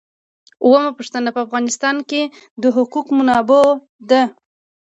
اوومه 0.63 0.91
پوښتنه 0.97 1.29
په 1.35 1.39
افغانستان 1.45 1.95
کې 2.09 2.21
د 2.61 2.63
حقوقي 2.75 3.11
منابعو 3.19 3.81
ده. 4.09 4.21